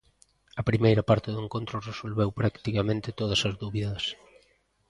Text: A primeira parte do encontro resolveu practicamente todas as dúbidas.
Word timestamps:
A 0.61 0.63
primeira 0.69 1.03
parte 1.09 1.29
do 1.31 1.39
encontro 1.45 1.85
resolveu 1.89 2.29
practicamente 2.39 3.15
todas 3.19 3.41
as 3.47 3.55
dúbidas. 3.63 4.03